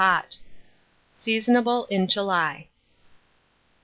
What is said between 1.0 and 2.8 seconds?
Seasonable in July.